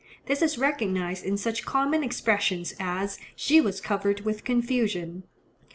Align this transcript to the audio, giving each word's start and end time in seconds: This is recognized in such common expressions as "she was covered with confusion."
This 0.25 0.41
is 0.41 0.57
recognized 0.57 1.23
in 1.23 1.37
such 1.37 1.63
common 1.63 2.03
expressions 2.03 2.73
as 2.79 3.19
"she 3.35 3.61
was 3.61 3.79
covered 3.79 4.21
with 4.21 4.43
confusion." 4.43 5.25